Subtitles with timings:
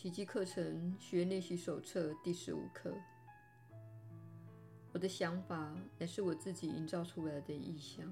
[0.00, 2.94] 奇迹课程学练习手册第十五课。
[4.92, 8.08] 我的想法乃是我自己营造出来的意象。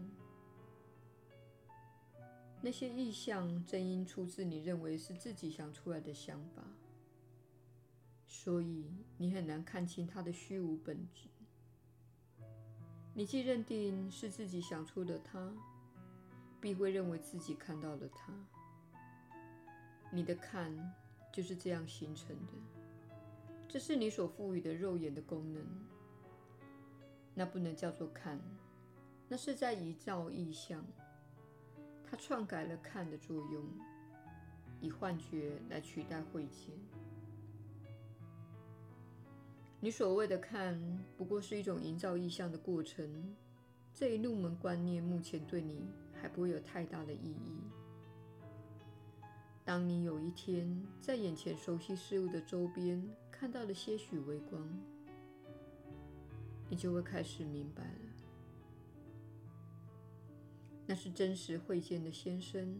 [2.60, 6.64] 那些意象正因出自你认为是自己想出来的想法，
[8.26, 11.28] 所以你很难看清它的虚无本质。
[13.14, 15.54] 你既认定是自己想出的它，
[16.60, 18.34] 必会认为自己看到了它。
[20.10, 20.72] 你的看
[21.36, 22.52] 就是这样形成的，
[23.68, 25.62] 这是你所赋予的肉眼的功能。
[27.34, 28.40] 那不能叫做看，
[29.28, 30.82] 那是在营造意象。
[32.02, 33.62] 它篡改了看的作用，
[34.80, 36.74] 以幻觉来取代慧见。
[39.78, 40.80] 你所谓的看，
[41.18, 43.36] 不过是一种营造意象的过程。
[43.92, 47.60] 这一入门观念目前对你还不会有太大的意义。
[49.66, 54.64] 当你有一天在眼前熟悉事物的周边看到了些许微光，
[56.70, 58.00] 你就会开始明白了。
[60.86, 62.78] 那是真实会见的先声。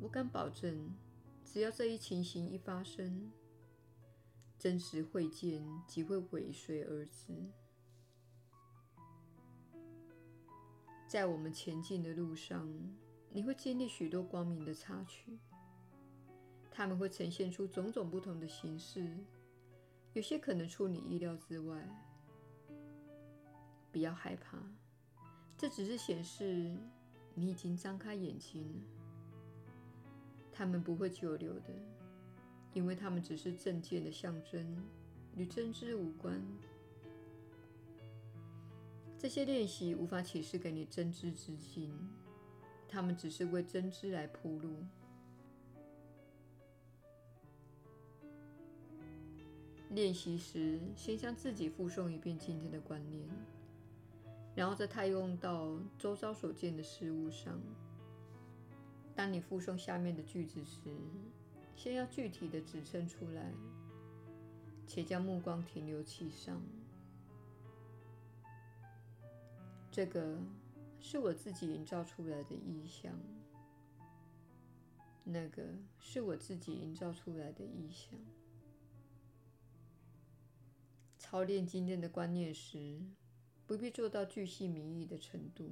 [0.00, 0.90] 我敢保证，
[1.44, 3.30] 只要这一情形一发生，
[4.58, 7.34] 真实会见即会尾随而至。
[11.06, 12.72] 在我们前进的路上，
[13.30, 15.38] 你会经历许多光明的插曲，
[16.80, 19.06] 他们会呈现出种种不同的形式，
[20.14, 21.86] 有些可能出你意料之外。
[23.92, 24.56] 不要害怕，
[25.58, 26.74] 这只是显示
[27.34, 28.80] 你已经张开眼睛了。
[30.50, 31.64] 他们不会久留的。
[32.72, 34.82] 因为他们只是正见的象征，
[35.36, 36.42] 与真知无关。
[39.18, 41.92] 这些练习无法启示给你真知之境，
[42.88, 44.82] 它们只是为真知来铺路。
[49.90, 53.28] 练习时，先向自己复诵一遍今天的观念，
[54.54, 57.60] 然后再套用到周遭所见的事物上。
[59.16, 60.78] 当你复诵下面的句子时，
[61.74, 63.52] 先要具体的指称出来，
[64.86, 66.62] 且将目光停留其上。
[69.90, 70.38] 这个
[71.00, 73.12] 是我自己营造出来的意象，
[75.24, 75.64] 那个
[75.98, 78.16] 是我自己营造出来的意象。
[81.30, 83.00] 操练今天的观念时，
[83.64, 85.70] 不必做到巨细靡遗的程度。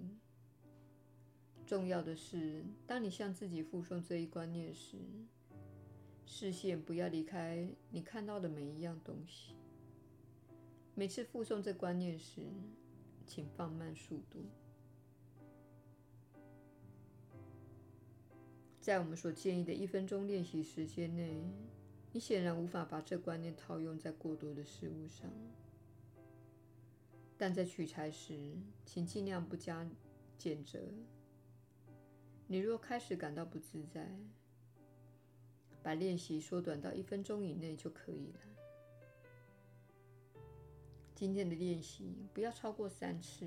[1.66, 4.98] 重要的是，当你向自己复诵这一观念时，
[6.24, 9.56] 视线不要离开你看到的每一样东西。
[10.94, 12.42] 每次复诵这观念时，
[13.26, 14.44] 请放慢速度。
[18.80, 21.42] 在我们所建议的一分钟练习时间内，
[22.12, 25.30] 你显然无法把这观念套用在过多的事物上。
[27.36, 29.88] 但在取材时，请尽量不加
[30.36, 30.80] 减责。
[32.46, 34.08] 你若开始感到不自在，
[35.82, 38.40] 把练习缩短到一分钟以内就可以了。
[41.14, 43.46] 今天的练习不要超过三次，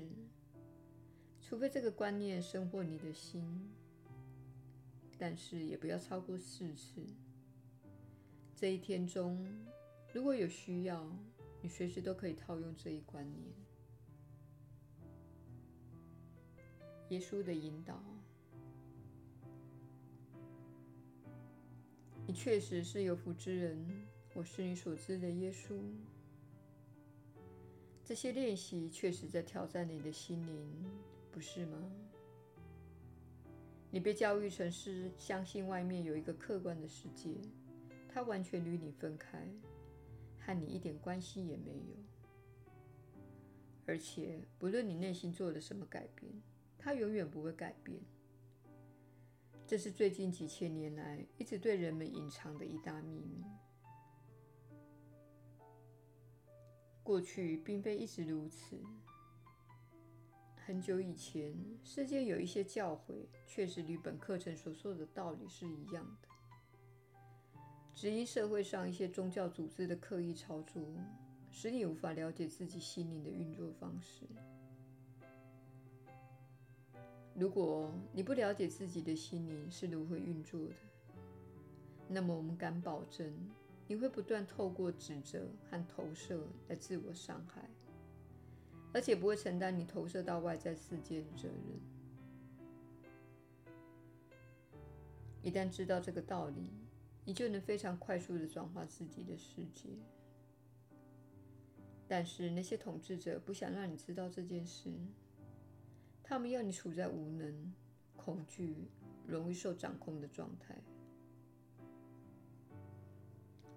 [1.40, 3.70] 除非这个观念深获你的心。
[5.18, 7.00] 但是也不要超过四次。
[8.62, 9.44] 这一天中，
[10.12, 11.04] 如果有需要，
[11.60, 13.44] 你随时都可以套用这一观念。
[17.08, 18.00] 耶稣的引导。
[22.24, 23.84] 你确实是有福之人，
[24.32, 25.76] 我是你所知的耶稣。
[28.04, 30.88] 这些练习确实在挑战你的心灵，
[31.32, 31.90] 不是吗？
[33.90, 37.34] 你被教育成是相信外面有一个客观的世界，
[38.12, 39.48] 它完全与你分开，
[40.38, 41.96] 和你一点关系也没有。
[43.86, 46.30] 而且，不论你内心做了什么改变，
[46.78, 47.98] 它永远不会改变。
[49.66, 53.42] 这是最近几千年来一直对人们隐藏的一大秘密。
[57.02, 58.78] 过去并非一直如此。
[60.64, 66.28] 很久以前，世间有一些教诲，确实与本课程所说的道理是一样的。
[67.94, 70.82] 只因社会上一些宗教组织的刻意操作，
[71.50, 74.26] 使你无法了解自己心灵的运作方式。
[77.34, 80.74] 如果你不了解自己的心灵是如何运作的，
[82.08, 83.32] 那么我们敢保证，
[83.86, 87.68] 你会不断透过指责和投射来自我伤害，
[88.92, 91.80] 而且不会承担你投射到外在世界的责任。
[95.42, 96.70] 一旦知道这个道理，
[97.24, 99.90] 你就能非常快速地转化自己的世界。
[102.08, 104.90] 但是那些统治者不想让你知道这件事，
[106.22, 107.72] 他们要你处在无能、
[108.16, 108.88] 恐惧、
[109.26, 110.76] 容易受掌控的状态。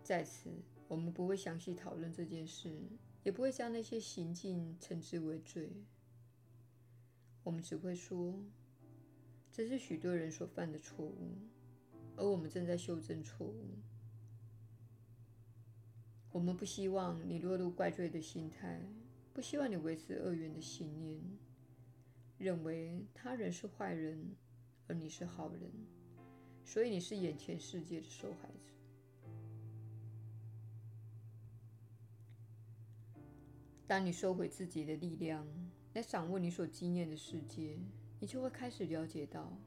[0.03, 0.49] 在此，
[0.87, 2.77] 我们不会详细讨论这件事，
[3.23, 5.71] 也不会将那些行径称之为罪。
[7.43, 8.33] 我们只会说，
[9.51, 11.37] 这是许多人所犯的错误，
[12.17, 13.77] 而我们正在修正错误。
[16.31, 18.81] 我们不希望你落入怪罪的心态，
[19.33, 21.21] 不希望你维持恶缘的信念，
[22.37, 24.35] 认为他人是坏人，
[24.87, 25.71] 而你是好人，
[26.65, 28.73] 所以你是眼前世界的受害者。
[33.87, 35.47] 当你收回自己的力量，
[35.93, 37.77] 来掌握你所经验的世界，
[38.19, 39.57] 你就会开始了解到，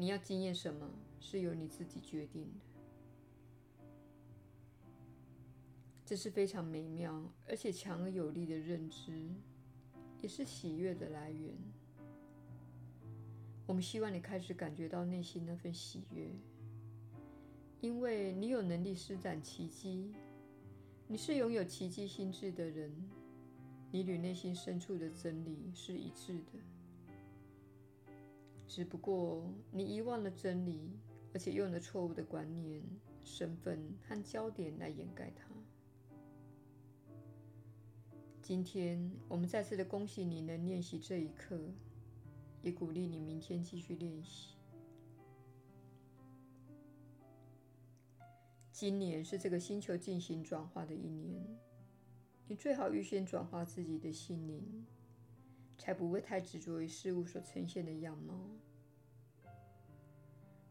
[0.00, 0.88] 你要经验什么
[1.20, 2.60] 是由你自己决定的。
[6.06, 9.28] 这是非常美妙而且强而有力的认知，
[10.22, 11.54] 也是喜悦的来源。
[13.66, 16.30] 我们希望你开始感觉到内心那份喜悦，
[17.82, 20.14] 因为你有能力施展奇迹，
[21.08, 22.90] 你是拥有奇迹心智的人，
[23.90, 26.58] 你与内心深处的真理是一致的。
[28.70, 30.92] 只不过你遗忘了真理，
[31.34, 32.80] 而且用了错误的观念、
[33.24, 35.44] 身份和焦点来掩盖它。
[38.40, 41.58] 今天，我们再次的恭喜你能练习这一课，
[42.62, 44.54] 也鼓励你明天继续练习。
[48.70, 51.44] 今年是这个星球进行转化的一年，
[52.46, 54.86] 你最好预先转化自己的心灵，
[55.80, 58.38] 才不会太执着于事物所呈现的样貌。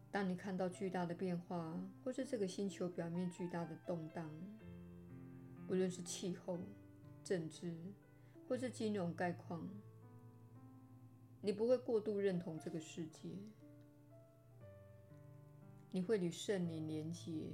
[0.08, 4.30] 当你看到巨大的变化，或是这个星球表面巨大的动荡，
[5.68, 6.60] 无论是气候，
[7.24, 7.74] 政治，
[8.48, 9.68] 或是金融概况，
[11.40, 13.30] 你不会过度认同这个世界，
[15.90, 17.50] 你会与圣灵连结，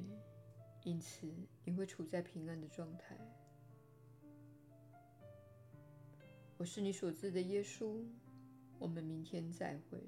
[0.85, 1.27] 因此
[1.65, 3.17] 你会处在平安的状态。
[6.59, 8.03] 我是你所知的耶稣，
[8.79, 9.99] 我们明天再会。